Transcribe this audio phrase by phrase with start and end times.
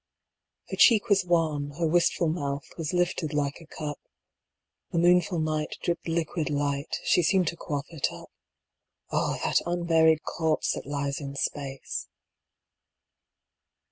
[0.71, 3.99] Her cheek was wan, her wistful mouth Was lifted like a cup,
[4.91, 8.31] The moonful night dripped liquid light: She seemed to quaff it up.
[9.11, 9.37] (Oh!
[9.43, 12.07] that unburied corpse that lies in space.)